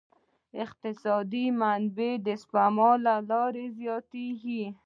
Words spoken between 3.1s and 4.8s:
لارې زیاتیږي.